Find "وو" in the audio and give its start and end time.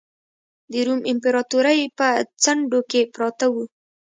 3.53-3.63